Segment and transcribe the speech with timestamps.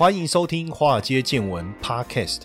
[0.00, 2.44] 欢迎收听《华尔街见闻》Podcast。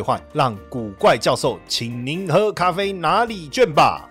[0.00, 4.09] 换让古怪教授请您喝咖啡拿礼券吧。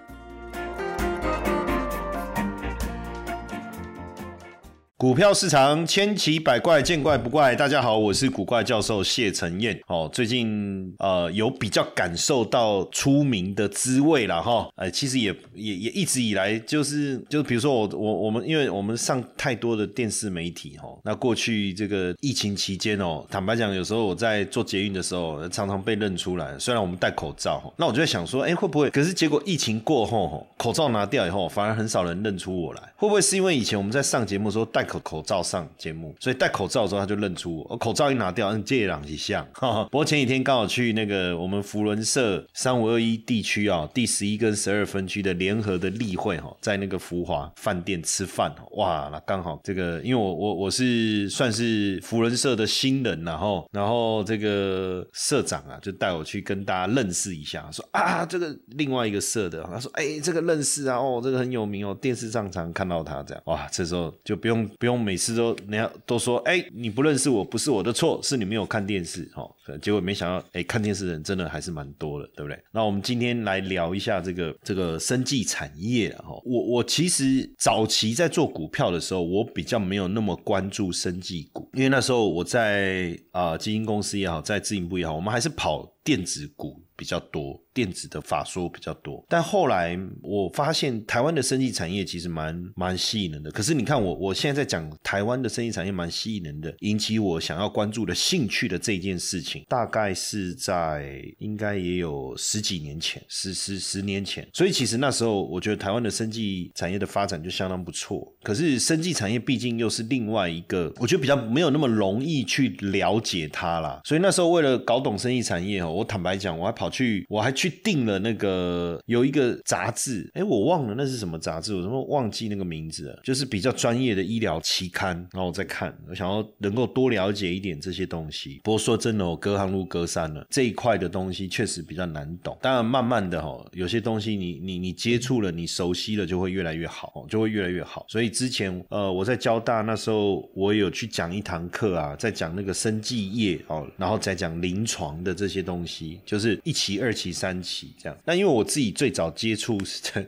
[4.99, 7.55] 股票市场千奇百怪，见怪不怪。
[7.55, 9.79] 大家好，我是古怪教授谢承彦。
[9.87, 14.67] 哦，最近呃有比较感受到出名的滋味了哈。
[14.75, 20.89] 哎，其实也也也一直以来就是就比如说我我我们因为我们上太多的电视媒体哈。
[21.05, 26.59] 那过去这个疫情期间哦，坦白讲，有时候我在做捷运的时候，常常被认出来。
[26.59, 28.89] 虽然我们戴口罩，那我就在想说，哎，会不会？
[28.89, 32.81] 可是结果疫情过后，口罩拿掉以后，反而很少人认出我来。
[32.97, 34.88] 会不会是因为以前我们在上节目的时候戴？
[34.89, 37.67] 口口罩上节目，所以戴口罩的时候他就认出我。
[37.69, 39.45] 我口罩一拿掉，嗯，借朗一像。
[39.91, 48.53] 不过前几天刚好去那个我们福伦社三五二一地区啊，第十一跟十二分区的联合的例会哈，在那个福华饭店吃饭。
[48.71, 63.43] 哇，那刚好这个，因为我我我是算是福伦社的新人，然后然后这个社长啊，就带我去跟大家认识一下，说啊，这个另外一个社的，他说哎，这个认识啊，哦，这个很有名哦，电视上常看到他这样。
[63.45, 64.67] 哇，这时候就不用。
[64.79, 69.43] 不用每次都人家都说，哎，你不认识我不是我的错，是你没有看电视，哈。
[69.81, 72.57] 结果没想到，哎，看电视的人真的还是蛮多的，对不对？
[72.71, 76.29] 那我们今天来聊一下这个这个生技产业，哈。
[76.45, 86.81] 我我其实早期在做股票的时候，我比较没有那么关注生技股，因为那时候我在啊基金公司也好，在自营部也好，我们还是跑电子股。
[86.99, 93.49] 比较多电子的法说比较多，但后来我发现台湾的生技产业其实蛮蛮吸引人的。
[93.51, 104.45] 可是你看我我现在在讲台湾的生技产业蛮吸引人的，引起我想要关注的兴趣的这件事情，大概是在应该也有十几年前，十十十年前。
[104.53, 108.29] 所以其实那时候我觉得台湾的生技产业的发展就相当不错。
[108.43, 114.01] 可是生技产业毕竟又是另外一个，我觉得比较没有那么容易去了解它啦。
[114.03, 116.88] 所以那时候为了搞懂生技产业哦，我坦白讲，我还跑。
[116.89, 123.19] 去，我还去订了那个有一个杂志，哎，我忘了那是什么杂志，我怎么忘记那个名字了？
[123.23, 128.59] 就是比较专业的医疗期刊，然后我再看，我想要能够多了解一点这些东西。
[128.63, 132.57] 不过说真的，我隔行如隔山了，这一块的东西确实比较难懂。
[132.61, 138.05] 当然，慢慢的哈，有些东西你你你接触了，你熟悉了，就会越来越好，就会越来越好。
[138.09, 146.73] 所以之前呃，我在交大那时候，我有去讲一堂课啊，在讲那个生技业哦，然后再讲临床的这些东西，就是一。
[146.79, 148.17] 期、二期、三期这样。
[148.25, 149.77] 那因为我自己最早接触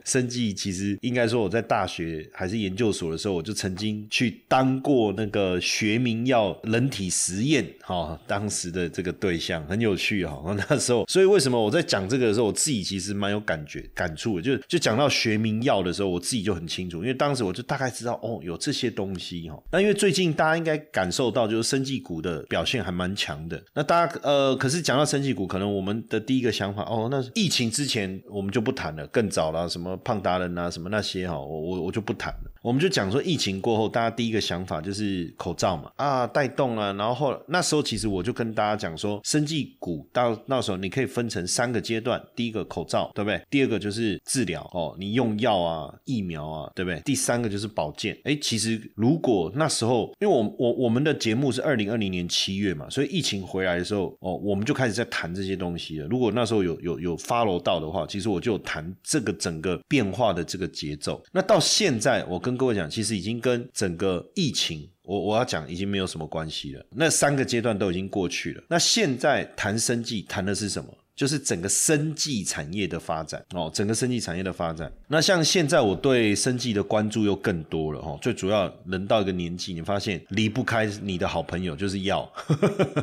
[0.04, 10.54] 生技，其实应该说我在大学还是研究所的时候，我就曾经去当过那个学名药人体实验哈，当时的这个对象很有趣哈。
[10.68, 14.42] 那时候，所以为什么我在讲这个的时候，我自己其实蛮有感觉、感触的。
[14.42, 19.58] 就就讲到学名药的时候，我自己就很清楚，因为当时我就大概知道哦，有这些东西哈。
[19.70, 23.62] 那因为最近大家应该感受到，就是生技股的表现还蛮强的。
[23.74, 32.51] 那大家呃，可是讲到生技股，可能我们的第一一个想法哦，那疫情之前我们就不谈了，更早了，什么胖达人啊，什么那些哈，我我我就不谈了。
[32.62, 43.42] 我们就讲说，疫情过后，大家第一个想法就是口罩嘛，啊，带动啊，然后后那时候其实我就跟大家讲说，生技股到那时候你可以分成三个阶段，第一个口罩，对不对？
[43.50, 47.00] 第二个就是治疗哦，你用药啊、疫苗啊，对不对？
[47.00, 48.16] 第三个就是保健。
[48.22, 56.06] 哎，其实如果那时候，因为我我我们的节目是二零二零年七月嘛，所以疫情回来的时候，哦，我们就开始在谈这些东西了。
[56.06, 61.20] 如果那时候有有有 follow 到的话，其实我就谈这个整个变化的这个节奏。
[61.32, 66.84] 那到现在，我跟跟各位讲，其实已经跟整个疫情，我我要讲已经没有什么关系了。
[66.90, 68.62] 那三个阶段都已经过去了。
[68.68, 70.90] 那现在谈生计，谈的是什么？
[71.14, 74.90] 就是整个生计产业的发展哦，整个生计产业的发展。
[75.06, 78.18] 那像现在我对生计的关注又更多了哈。
[78.22, 82.30] 最主要人到一个年纪，你发现离不开你的好朋友就是药，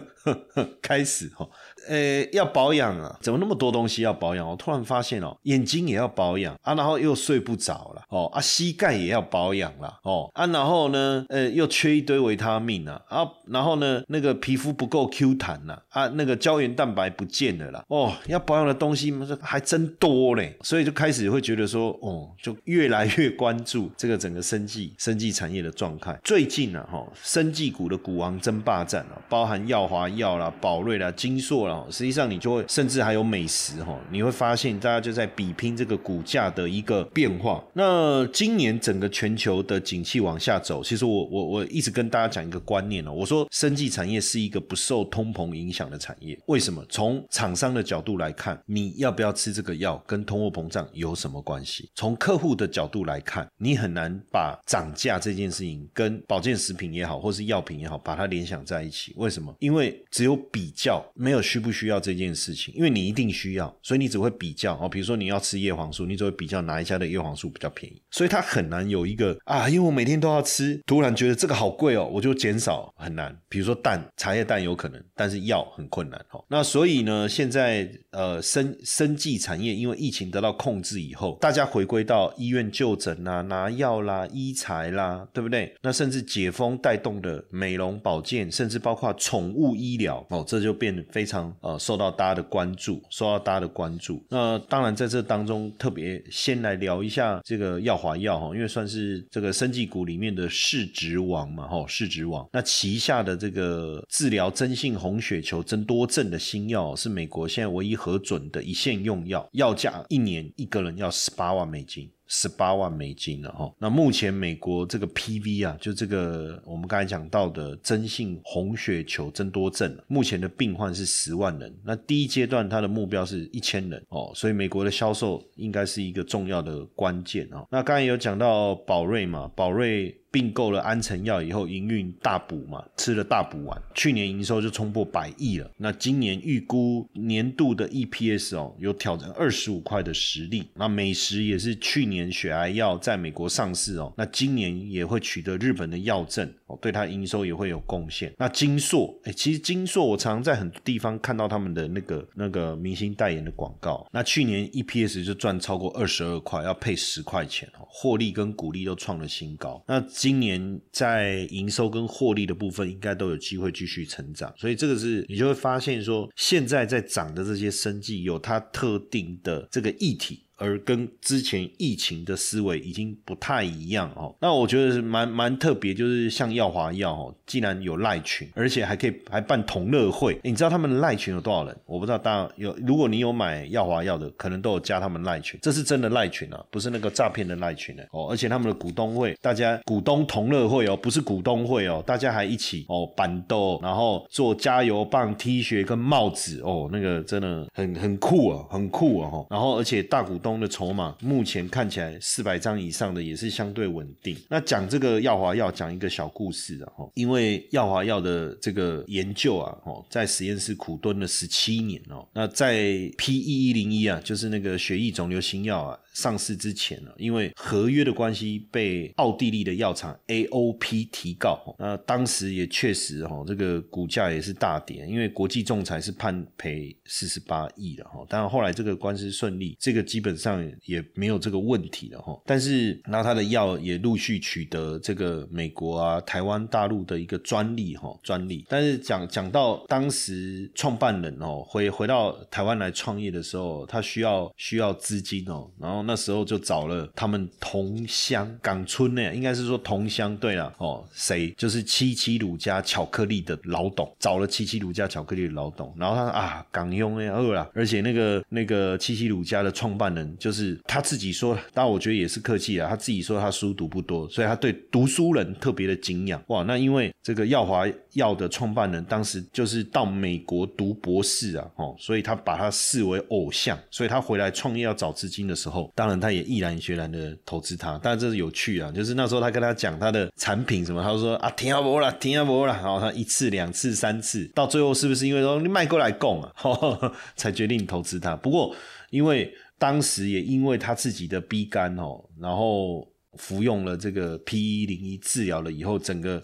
[0.82, 1.48] 开始哈。
[1.90, 4.48] 呃，要保养啊，怎么那么多东西要保养？
[4.48, 26.16] 我突然发现哦，眼睛也要保养啊，然后又睡不着了哦啊，膝盖也要保养了哦啊，然后呢，呃，又缺一堆维他命啊啊，然后呢，那个皮肤不够 Q 弹了啊，那个胶原蛋白不见了啦哦，要保养的东西还真多嘞，所以就开始会觉得说，哦，就越来越关注这个整个生计生计产业的状态。
[26.24, 37.64] 最近呢，哈，生计股的股王争霸战啊，包含耀华药啦、宝瑞啦、金硕啦，实际上你就会甚至还有美食哈，你会发现大家就在比拼这个股价的一个变化。
[37.74, 46.38] 那今年整个全球的景气往下走，其实我我我一直跟大家讲一个观念哦，我说生技产业是一个不受通膨影响的产业。
[46.48, 46.84] 为什么？
[46.90, 51.90] 从厂商的角度来看，你要不要吃这个药，跟通货膨胀有什么关系？
[51.94, 59.14] 从客户的角度来看，你很难把涨价这件事情跟保健食品也好，或是药品也好，把它联想在一起。
[59.18, 59.54] 为什么？
[59.60, 62.74] 因为只有比较，没有需不需要这件事情。
[62.76, 64.88] 因为你一定需要，所以你只会比较哦。
[64.88, 68.02] 比如说你要吃叶黄素，你只会比较哪一家的叶黄素比较便宜。
[68.12, 73.38] 所以它很难有一个啊，因为我每天都要吃，突然觉得这个好贵哦，我就减少，很难。
[73.48, 76.44] 比如说蛋，茶叶蛋有可能，但是药很困难哦。
[76.48, 85.76] 那所以呢，现在呃生生计产业因为疫情得到控制以后，大家回归到医院就诊啦、拿药啦、医材啦，对不对？
[85.82, 94.24] 那甚至解封带动的美容保健，甚至包括宠物医疗哦，这就变得非常呃受到大家的关注，受到大家的关注。
[94.30, 102.48] 那当然在这当中，特别先来聊一下这个药华药哈，因为算是这个生技股里面的市值王嘛哈，市值王。
[102.52, 112.10] 那旗下的这个治疗真性红血球增多症的新药，是美国现在唯一核准的一线用药，药价一年一个人要十八万美金。
[112.30, 127.68] 十八万美金了哈，那目前美国这个 PV 啊，就这个我们刚才讲到的真性红血球增多症，目前的病患是十万人，那第一阶段它的目标是一千人哦，所以美国的销售应该是一个重要的关键哦。
[127.72, 130.16] 那刚才有讲到宝瑞嘛，宝瑞。
[130.32, 135.70] 并购了安诚药以后，营运大补嘛，吃了大补丸，去年营收就冲破百亿了。
[135.78, 140.68] 那今年预估年度的 EPS 哦，有挑战二十五块的实力。
[140.76, 148.34] 那美食也是去年血癌药在美国上市哦，那今年也会取得日本的药证哦，对它营收也会有贡献。
[148.38, 154.08] 那金硕，哎，其实金硕我常常在很多地方看到他们的那个那个明星代言的广告。
[154.12, 159.84] 那去年 EPS 就赚超过二十二块，要配十块钱哦，获利跟股利都创了新高。
[159.88, 170.44] 那今年在营收跟获利的部分，应该都有机会继续成长，所以这个是你就会发现说，现在在涨的这些生计有它特定的这个议题。
[170.60, 174.36] 而跟之前疫情的思维已经不太一样哦。
[174.40, 180.40] 那我觉得是蛮蛮特别，就是像耀华药哦，既然有赖群，而且还可以还办同乐会。
[180.44, 181.76] 你知道他们赖群有多少人？
[181.86, 185.60] 我不知道，大家有如果你有买耀华药的，可能都有加他们赖群。
[185.62, 188.28] 这是真的赖群啊，不是那个诈骗的赖群呢哦。
[188.30, 199.46] 而且他们的股东会，大家股东同乐会哦，不是股东会哦，大家还一起哦板豆，然后做加油棒、T 恤跟帽子哦，那个真的很很酷啊，很酷啊哈。
[199.50, 200.49] 然后而且大股东。
[200.58, 204.38] 的筹码目前看起来四百张以上的也是相对稳定。
[204.48, 212.26] 那讲这个耀华药，讲一个小故事啊，因为耀华药的这个研究啊，哦，在实验室苦蹲了十七年哦。
[212.34, 212.84] 那在
[213.18, 216.00] P E 一零一啊，就是那个血液肿瘤新药啊。
[216.20, 232.38] 上市之前呢，因为合约的关系被奥地利的药厂 AOP 提告，那当时也确实哈，这个股价也是大跌，因为国际仲裁是判赔四十八亿了哈，但后来这个官司顺利，这个基本上也没有这个问题了哈。
[232.46, 238.66] 但是那他的药也陆续取得这个美国啊、台湾、大陆的一个专利哈，专利。
[238.68, 246.09] 但是讲讲到当时创办人哦，回回到台湾来创业的时候，他需要需要资金哦，然后。
[246.10, 250.36] 那时候就找了他们同乡港村呢，应该是说同乡。
[250.40, 266.42] 对了，哦，谁就是七七乳加巧克力的老董，找了七七乳加巧克力的老董，然后他啊，港佣哎饿了，而且那个那个七七乳加的创办人就是他自己说，但我觉得也是客气啊，他自己说他书读不多，所以他对读书人特别的敬仰。
[266.48, 275.92] 哇，那因为这个耀华耀的创办人当时就是到美国读博士啊，哦，所以他把他视为偶像，所以他回来创业要找资金的时候。
[276.00, 286.54] 当然，他也毅然决然的投资他，但这是有趣啊，就是那时候他跟他讲他的产品什么，他说啊，停下不了，停下不了，然后他一次、两次、三次，到最后是不是因为说你卖过来供啊，
[287.36, 288.34] 才决定投资他？
[288.38, 288.74] 不过
[289.10, 296.42] 因为当时也因为他自己的逼肝哦，然后服用了这个 P 一零一治疗了以后，整个。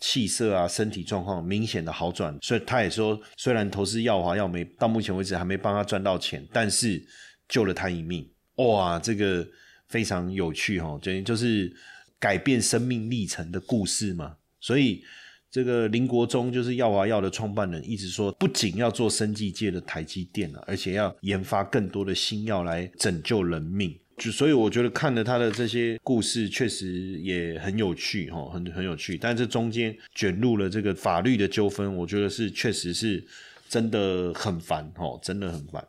[0.00, 2.36] 气色啊、身体状况明显的好转。
[2.42, 7.02] 所以他也说，虽然投资耀华药没到目前为止还没帮他赚到钱，但是
[7.48, 8.28] 救了他一命。
[8.56, 9.46] 哇，这个
[9.88, 11.74] 非常有趣哈，等于就是
[12.18, 14.36] 改变生命历程的故事嘛。
[14.60, 15.02] 所以
[15.50, 23.96] 这个林国忠就是药华药的创办人，一直说不仅要做生技界的台积电了，而且要研发更多的新药来拯救人命。
[24.16, 29.18] 就所以我觉得看了他的这些故事，确实也很有趣哈，很很有趣。
[29.18, 33.24] 但这中间卷入了这个法律的纠纷，我觉得是确实是
[33.68, 35.84] 真的很烦哈，真的很烦。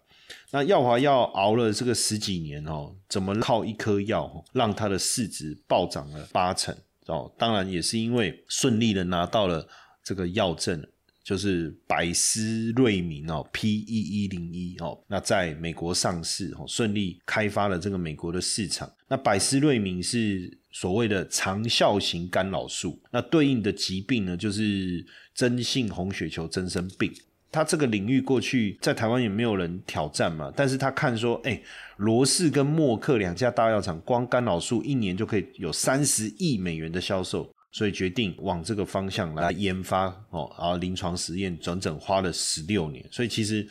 [0.51, 6.75] 那耀华药熬了这个十几年哦，怎么靠一颗药让它的市值暴涨了八成
[7.07, 7.31] 哦？
[7.37, 9.67] 当然也是因为顺利的拿到了
[10.03, 10.85] 这个药证。
[11.23, 18.87] 就是百思瑞明哦，P 一一零一哦，那在美国上市哦，顺利开发了这个美国的市场。
[19.07, 27.11] 那百思瑞明是所谓的长效型干扰素，那对应的疾病呢，就是真性红血球增生病。
[27.55, 31.59] 他这个领域过去在台湾也没有人挑战嘛，但是他看说，哎，
[31.97, 37.49] 罗氏跟默克两家大药厂，光干扰素一年就可以有三十亿美元的销售。
[37.71, 43.67] 所以决定往这个方向来研发哦，然后临床实验整整花了十六年，所以其实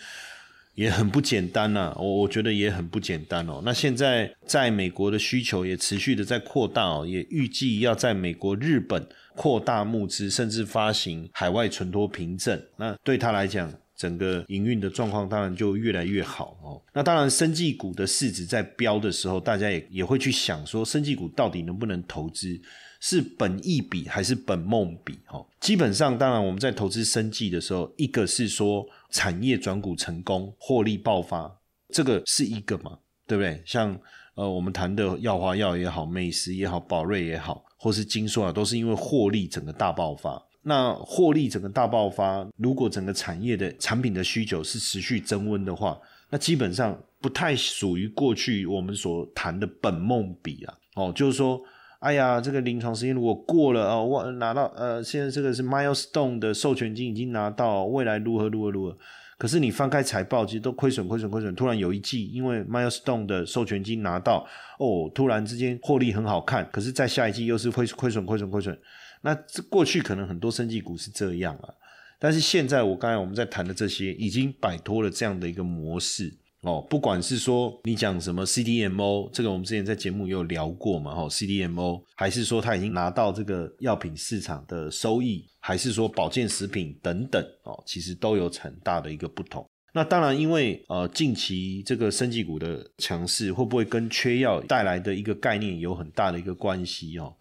[0.75, 1.95] 也很不简单呐。
[1.99, 3.63] 我我觉得也很不简单哦。
[3.65, 12.61] 那现在在美国的需求也持续的在扩大哦，也预计要在美国、日本扩大募资，甚至发行海外存托凭证。
[12.77, 16.83] 那对他来讲，整个营运的状况当然就越来越好哦。
[16.93, 22.61] 那当然，生技股的市值在飙的时候，大家也也会去想说，生技股到底能不能投资？
[23.01, 25.19] 是本意比还是本梦比？
[25.29, 33.63] 哦，基本上，当然我们在投资生计的时候，一个是说产业转股成功，获利爆发，这个是一个嘛，对不对？
[33.65, 33.97] 像
[34.35, 40.45] 呃，我们谈的药华药也好，美食也好，宝瑞也好，或是金硕啊，都是因为获利整个大爆发。
[40.63, 45.97] 那获利整个大爆发，如果整个产业的产品的需求是持续增温的话，
[46.29, 50.75] 那基本上不太属于过去我们所谈的本梦比啊。
[50.97, 51.63] 哦，就是说。
[52.05, 58.99] 哎呀，这个临床实验如果过了哦，我拿到呃，现在这个是 milestone 的授权金已经拿到，未来如何如何如何？
[59.39, 61.55] 可是你翻开财报，其实都亏损亏损亏损。
[61.55, 64.47] 突然有一季，因为 milestone 的授权金拿到，
[64.79, 68.79] 哦，突然之间获利很好看，可是在下一季又是亏亏损亏损亏损。
[69.23, 71.73] 那这过去可能很多生技股是这样啊，
[72.19, 76.31] 但是现在我刚才我们在谈的这些，已经摆脱了这样的一个模式。
[76.65, 89.65] 哦，不管是说你讲什么 CDMO，这个我们之前在节目也有聊过嘛，哈，CDMO，还是说他已经拿到这个药品市场的收益，还是说保健食品等等，哦，其实都有很大的一个不同。
[89.93, 97.33] 那当然，因为呃近期这个生技股的强势，会不会跟缺药带来的一个概念有很大的一个关系哦？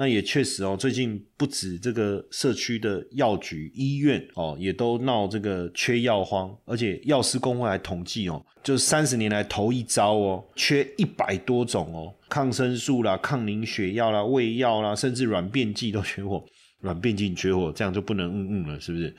[0.00, 16.42] 那也确实哦，最近不止这个社区的药局、医院哦，也都闹这个缺药荒，而且药师工会还统计哦，就是三十年来头一招哦，缺一百多种哦，抗生素啦、抗凝血药啦、胃药啦，甚至软便剂都缺货，
[16.80, 19.14] 软便剂缺货，这样就不能嗯嗯了，是不是？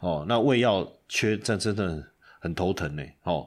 [0.00, 2.02] 哦，那胃药缺，这真的
[2.40, 3.02] 很头疼呢。
[3.24, 3.46] 哦，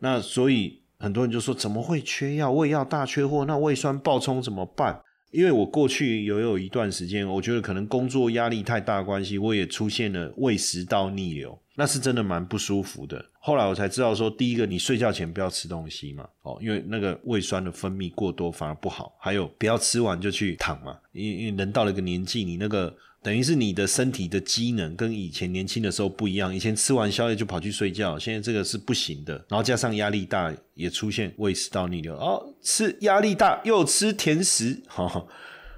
[0.00, 2.52] 那所以很多人就说，怎么会缺药？
[2.52, 5.00] 胃药大缺货，那胃酸暴冲怎么办？
[5.36, 13.22] 因为我过去有有一段时间，我觉得可能工作压力太大关系，我也出现了胃食道逆流，那是真的蛮不舒服的。
[13.38, 19.14] 后来我才知道说，第一个你睡觉前不要吃东西嘛，哦，因为那个胃酸的分泌过多反而不好。
[19.20, 22.96] 还有不要吃完就去躺嘛，因因为人到了一个年纪，你那个。
[23.26, 29.34] 等于是你的身体的机能跟以前年轻的时候不一样，以前吃完宵夜就跑去睡觉，现在这个是不行的。
[29.48, 35.26] 然后加上压力大，也出现胃食道逆流哦，吃压力大又吃甜食， 哈，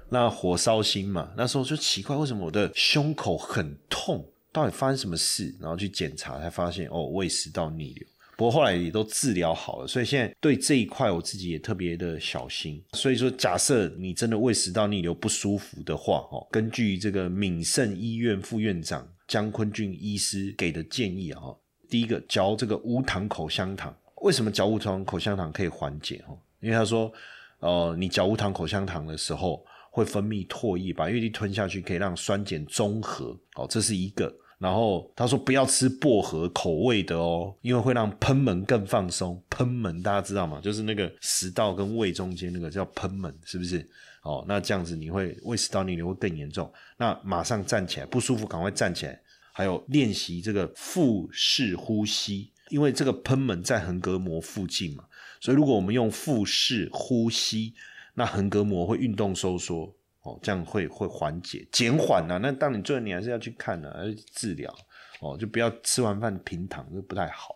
[0.09, 1.31] 那火烧心嘛。
[1.35, 4.23] 那时候就奇怪，为什么我的胸口很痛？
[4.51, 5.55] 到底发生什么事？
[5.59, 8.07] 然后去检查才发现，哦，胃食道逆流。
[8.39, 12.81] 不过后来也都治疗好了，所以现在对这一块我自己也特别的小心。
[12.93, 21.41] 所以说，假设你真的胃食道逆流不舒服的话，哦，根据这个敏盛医院副院长江坤俊医师给的建议啊，
[21.89, 23.93] 第一个嚼这个无糖口香糖。
[24.21, 26.23] 为什么嚼无糖口香糖可以缓解？
[26.29, 27.11] 哦，因为他说，
[27.59, 33.37] 呃，你嚼无糖口香糖的时候会分泌唾液，把液体吞下去，可以让酸碱中和。
[33.55, 34.33] 哦，这是一个。
[34.59, 39.41] 然后他说不要吃薄荷口味的哦，因为会让喷门更放松。
[39.49, 40.59] 喷门大家知道吗？
[40.61, 43.89] 就是那个食道跟胃中间那个叫喷门，是不是？
[44.21, 46.69] 哦，那这样子你会胃食道逆流会更严重。
[46.97, 49.19] 那马上站起来，不舒服赶快站起来。
[49.51, 55.03] 还有练习这个腹式呼吸，因为这个喷门在横膈膜附近嘛，
[55.41, 57.73] 所以如果我们用腹式呼吸，
[58.13, 59.93] 那横膈膜会运动收缩。
[60.23, 62.37] 哦，这样会会缓解减缓呐。
[62.41, 64.73] 那当你做，你还是要去看呢，要治疗
[65.21, 67.55] 哦，就不要吃完饭平躺，这不太好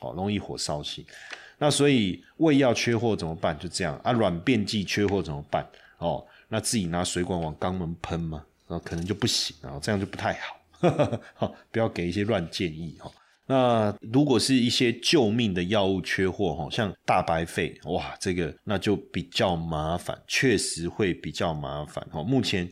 [0.00, 1.04] 哦，容易火烧心。
[1.58, 3.58] 那所以胃药缺货怎么办？
[3.58, 5.66] 就这样啊，软便剂缺货怎么办？
[5.98, 10.56] 哦，那自己拿水管往肛门喷嘛，然后可能就不行啊，这样就不太好。
[11.34, 13.10] 好， 不要给一些乱建议哈。
[13.46, 22.22] 那如果是一些救命的药物缺货哈，像大白肺，哇，这个那就比较麻烦，确实会比较麻烦哈。
[22.22, 22.70] 目前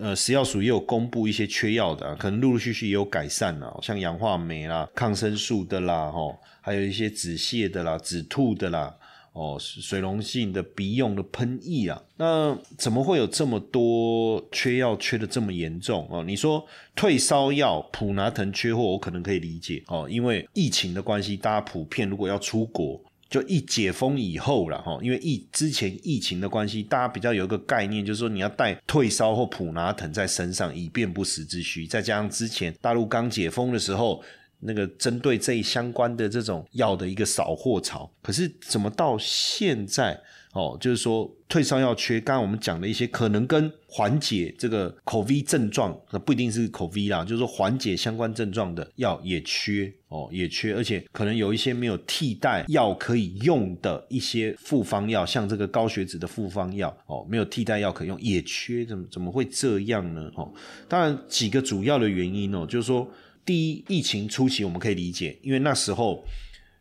[0.00, 6.20] 呃，食药署也有公布一些缺药的，可能陆陆续续也有改善了，像氧化酶啦、抗生素的啦，哈，
[6.60, 8.94] 还有一些止泻的啦、止吐的啦。
[9.32, 16.24] 哦，水溶性的鼻用的喷液啊，那怎么会有这么多缺药缺的这么严重哦？
[16.24, 31.86] 你说退烧药普拿疼缺货，我可能可以理解哦，因为疫情的关系，大家普遍如果要出国，就一解封以后了哈，因为疫之前疫情的关系，大家比较有一个概念，就是说你要带退烧或普拿疼在身上，以便不时之需。
[31.86, 34.20] 再加上之前大陆刚解封的时候。
[34.60, 40.20] 那个针对这一相关的这种药的一个扫货潮，可是怎么到现在
[40.52, 60.30] 哦，就是说退烧药缺，刚刚我们讲的一些可能跟缓解这个口 V 症状，那不一定是口 V 啦，就是说缓解相关症状的药也缺哦，也缺，而且可能有一些没有替代药可以用的一些复方药，像这个高血脂的复方药哦，没有替代药可用也缺，怎么怎么会这样呢？
[60.34, 60.52] 哦，
[60.88, 63.08] 当然几个主要的原因哦，就是说。
[63.44, 66.24] 第一，疫情初期我们可以理解，因为那时候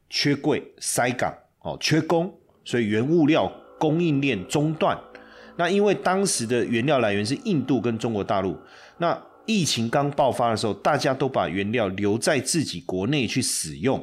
[0.09, 4.99] 缺柜、塞港哦，缺工，所以原物料供应链中断。
[5.57, 8.57] 那因为当时的原料来源是印度跟中国大陆，
[8.97, 13.97] 那疫情刚爆发的时候，大家都把原料留在自己国内去使用，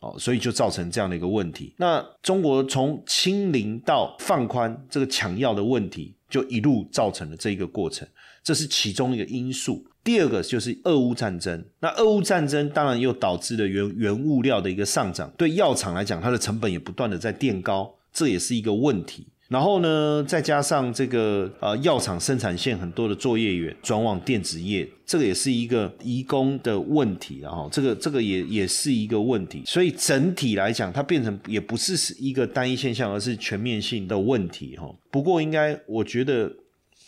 [0.00, 1.74] 哦，所以就造成这样的一个问题。
[1.76, 8.08] 那中国从清零到放宽这个抢药的问题，就一路造成了这一个过程，
[8.42, 9.86] 这是其中一个因素。
[10.02, 19.26] 第二个就是俄乌战争，那俄乌战争当然又导致了原原物料的一个上涨，对药厂来讲，它的成本也不断的在垫高，这也是一个问题。
[19.52, 29.62] 然后呢，再加上这个呃药厂生产线很多的作业员转往电子业，这个也是一个移工的问题，然后这个这个也也是一个问题。
[29.66, 34.90] 所以整体来讲，它变成也不是是一个单一现象，而是全面性的问题哈。
[35.10, 36.50] 不过应该我觉得。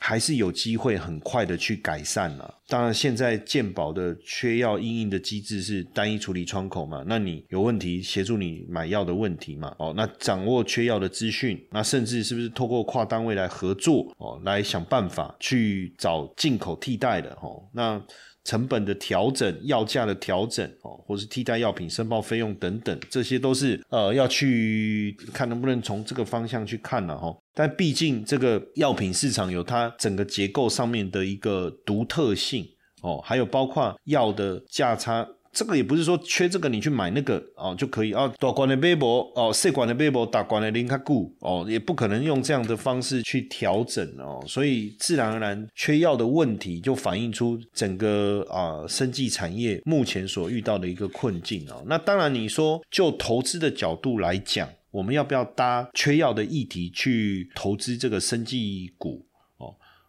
[0.06, 2.54] 还是有机会很快的去改善了。
[2.68, 7.02] 当然，现在健保的缺药应应的机制是单一处理窗口嘛？
[7.06, 9.74] 那你有问题协助你买药的问题嘛？
[9.78, 17.62] 哦，那掌握缺药的资讯，那甚至是不是透过跨单位来合作哦，来想办法去找进口替代的哦？
[17.72, 17.98] 那。
[18.44, 27.34] 成本的调整、药价的调整哦，或是替代药品申报费用等等，这些都是呃要去看能不能从这个方向去看了哈。
[27.54, 32.66] 但毕竟这个药品市场有它整个结构上面的一个独特性
[33.02, 35.26] 哦，还有包括药的价差。
[35.54, 51.82] 这个也不是说缺这个你去买那个哦就可以啊，大管的杯博哦，细管的杯博，大管的零卡固哦，也不可能用这样的方式去调整哦，所以自然而然缺药的问题就反映出整个啊生技产业目前所遇到的一个困境哦。
[51.86, 59.24] 那当然你说就投资的角度来讲，我们要不要搭缺药的议题去投资这个生技股？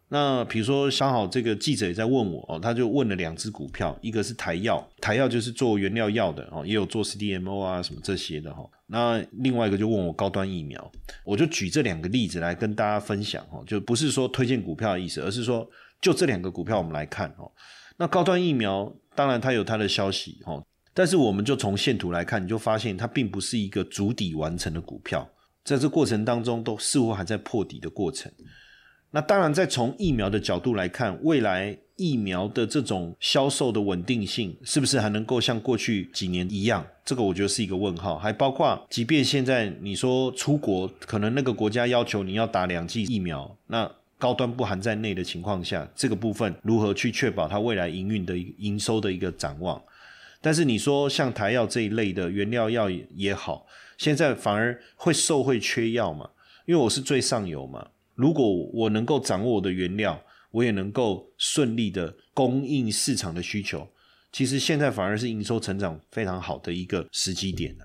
[0.08, 8.64] 那比如说，刚好这个记者也在问我哦，他就问了两只股票，一个是台药，台药就是做原料药的哦，也有做 CDMO 啊什么这些的哈。
[8.86, 10.92] 那另外一个就问我高端疫苗，
[11.24, 15.68] 我就举这两个例子来跟大家分享哦，就不是说推荐股票的意思，而是说
[16.00, 17.50] 就这两个股票我们来看哦。
[17.96, 20.64] 那高端疫苗当然它有它的消息哦，
[20.94, 25.28] 但是我们就从线图来看，你就发现它并不是一个足底完成的股票，
[25.64, 28.30] 在这过程当中都似乎还在破底的过程。
[29.16, 36.86] 那当然，再从疫苗的角度来看，未来疫苗的这种销售的稳定性，是不是还能够像过去几年一样？
[37.02, 38.18] 这个我觉得是一个问号。
[38.18, 49.82] 还包括，即便现在你说出国，可能那个国家要求你要打两剂疫苗，那高端不含在内的情况下，这个部分如何去确保它未来营运的营收的一个展望？
[50.42, 53.64] 但是你说像台药这一类的原料药也好，
[53.96, 56.28] 现在反而会受会缺药嘛？
[56.66, 57.88] 因为我是最上游嘛。
[58.16, 63.86] 如果我能够掌握我的原料，我也能够顺利的供应市场的需求，
[64.32, 67.84] 其实现在反而是营收成长非常好的一个时机点了。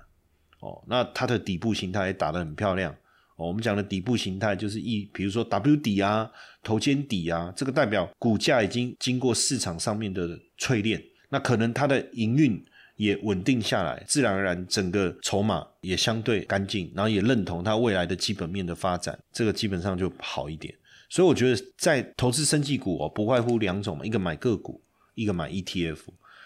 [0.61, 2.91] 哦，那它的底部形态也打得很漂亮。
[3.35, 6.31] 哦，我们讲的底部形态就是一，比如说 W 底啊、
[6.63, 12.63] 头肩底啊，这个代表股价已经经过市场上面的淬炼，那可能它的营运。
[13.01, 20.71] 也稳定下来，自然而然整个筹码也相对干净，然后也认同它未来的基本面的发展，这个基本上就好一点。
[21.09, 24.79] 所以我觉得在投资生技股哦，不外乎两种嘛，一个买个股，
[25.15, 25.97] 一个买 ETF。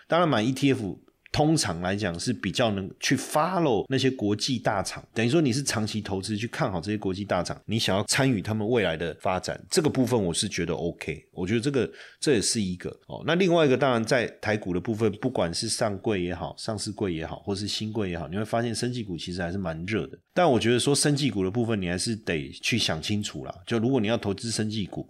[0.08, 0.98] 当然买 ETF。
[1.32, 13.22] 通常来讲是比较能去 follow 那些国际大厂，等于说你是长期投资去看好这些国际大厂，你想要参与他们未来的发展，这个部分我是觉得 OK，我觉得这个这也是一个哦。
[13.28, 20.18] 那另外一个当然在台股的部分，不管是上柜也好，上市柜也好，或是新柜也好，你会发现生技股其实还是蛮热的。
[20.34, 23.54] 但我觉得说生技股的部分，你还是得去想清楚啦。
[23.68, 25.06] 就如果你要投资生技股，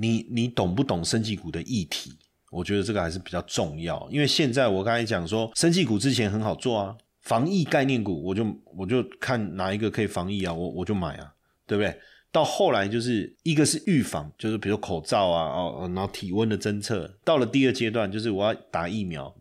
[0.00, 2.12] 你你懂不懂生技股的议题？
[2.50, 8.44] 我觉得这个还是比较重要，因为现在我刚才讲说，生技股之前很好做啊，防疫概念股，我就
[8.76, 11.34] 我就看哪一个可以防疫啊，我我就买啊，
[11.66, 11.94] 对不对？
[12.30, 19.34] 到后来就是一个是预防，就是比如口罩啊，哦，然后体温的侦测，到了第二阶段就是我要打疫苗，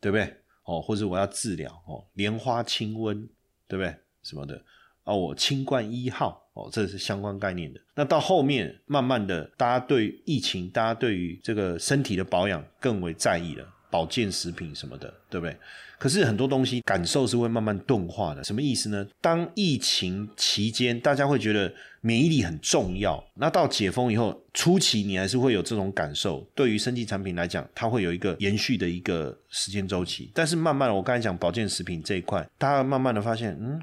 [0.00, 0.24] 对不对？
[0.64, 3.28] 哦，或者我要治疗哦，莲花清瘟，
[3.66, 3.94] 对不对？
[4.22, 4.62] 什么的。
[5.10, 7.80] 哦，我清冠一号哦，这是相关概念的。
[7.96, 15.56] 那到后面，慢慢的，大家对疫情，大家对于这个身体的保养更为在意了，保健食品什么的，对不对？
[15.98, 18.44] 可是很多东西感受是会慢慢钝化的。
[18.44, 19.04] 什么意思呢？
[19.20, 21.70] 当疫情期间，大家会觉得
[22.00, 23.22] 免疫力很重要。
[23.34, 26.40] 那到解封以后，初期你还是会有这种感受。
[26.54, 30.30] 对于生技产品来讲，它会有一个延续的一个时间周期。
[30.32, 33.80] 但是慢慢的，我刚才讲保健食品这一块，大家慢慢的发现，嗯。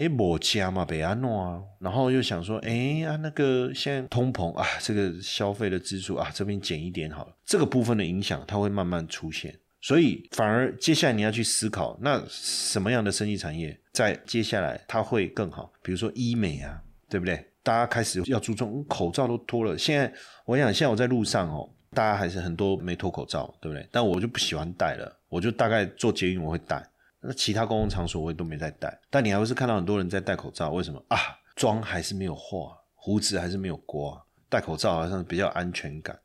[0.00, 15.70] 哎，我加嘛，北安诺啊，然后又想说，哎啊，那个现在通膨啊，这个消费的支出啊，这边减一点好了，这个部分的影响它会慢慢出现，所以反而接下来你要去思考，那什么样的生意产业在接下来它会更好？
[15.82, 17.44] 比如说医美啊，对不对？
[17.62, 20.10] 大家开始要注重口罩都脱了，现在
[20.46, 23.86] 我想现在我在路上哦，大家还是很多没脱口罩，对不对？
[23.92, 26.82] 但我就不喜欢戴了，我就大概做捷运我会戴。
[27.20, 31.18] 那其他公共场所我也都没在戴，但你还会是看到很多人在戴口罩，为什么啊？
[31.54, 36.18] 妆还是没有化，胡子还是没有刮，戴口罩好像比较安全感。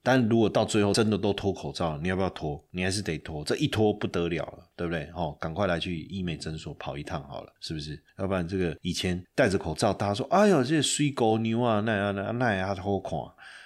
[0.00, 2.64] 但如果到最后真的都脱口罩，你要不要脱？
[2.70, 5.10] 你还是得脱，这一脱不得了了，对不对？
[5.14, 8.00] 哦，赶快来去医美诊所跑一趟好了，是不是？
[8.16, 13.18] 要不然这个以前戴着口罩，大家说，哎呦，这水狗牛啊，那样那那样好看，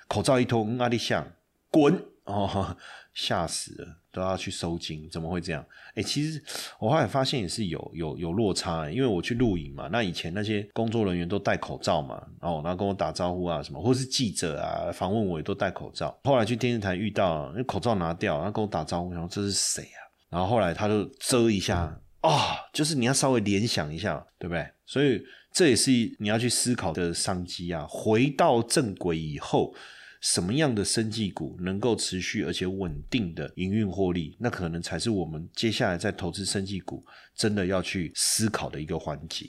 [0.09, 1.25] 口罩一脱，哪里像
[1.71, 2.77] 滚哦，
[3.15, 3.97] 吓死了。
[4.13, 5.65] 都要去收金，怎么会这样？
[5.95, 6.39] 哎，其实
[6.79, 16.15] 我后来发现也是有有有落差，因为我去录影嘛，那以前那些工作人员都戴口罩嘛，哦，然后跟我打招呼啊什么，或是记者啊访问我也都戴口罩。
[16.25, 20.01] 后来去电视台遇到，那口罩拿掉，然后跟我打招呼，然后这是谁啊？
[20.29, 24.69] 然后后来他就遮一下，啊，就是你要稍微联想一下，对不对？
[24.85, 27.87] 所以这也是你要去思考的商机啊。
[27.89, 29.75] 回到正轨以后。
[30.23, 37.05] 什么样的生技股能够持续而且稳定的营运获利，那可能才是我们接下来在投资生技股
[37.35, 39.45] 真的要去思考的一个环节。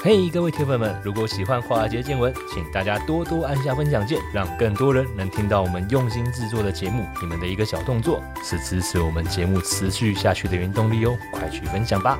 [0.00, 7.04] 嘿，各位铁粉们，如果喜欢华尔街见闻，请大家多多按下分享键，让更多人能听到我们用心制作的节目。
[7.20, 12.16] 你们的一个小动作，是支持我们节目持续下去的原动力哦，快去分享吧！